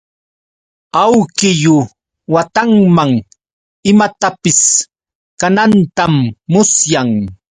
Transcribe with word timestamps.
Awkillu 1.03 1.77
watanman 2.33 3.11
imatapis 3.91 4.59
kanantam 5.39 6.13
musyan. 6.51 7.09